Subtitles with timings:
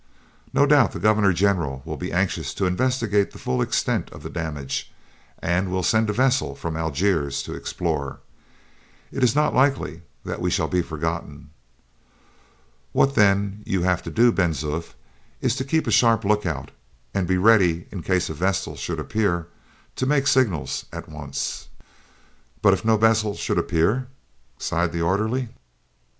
[0.51, 4.31] No doubt the governor general will be anxious to investigate the full extent of the
[4.31, 4.91] damage,
[5.37, 8.19] and will send a vessel from Algiers to explore.
[9.11, 11.51] It is not likely that we shall be forgotten.
[12.93, 14.93] What, then, you have to do, Ben Zoof,
[15.39, 16.71] is to keep a sharp lookout,
[17.13, 19.49] and to be ready, in case a vessel should appear,
[19.97, 21.67] to make signals at once."
[22.63, 24.07] "But if no vessel should appear!"
[24.57, 25.49] sighed the orderly.